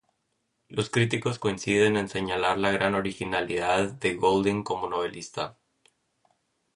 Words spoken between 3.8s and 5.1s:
de Golding como